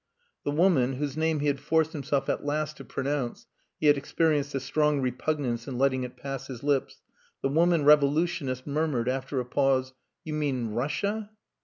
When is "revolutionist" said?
7.85-8.65